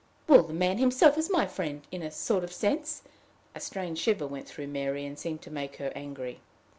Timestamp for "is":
1.15-1.29